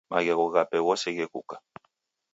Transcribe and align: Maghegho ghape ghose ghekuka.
Maghegho 0.11 0.45
ghape 0.53 0.77
ghose 0.85 1.09
ghekuka. 1.15 1.55